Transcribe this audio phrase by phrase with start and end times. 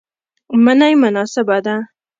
[0.63, 1.75] منی مناسبه ده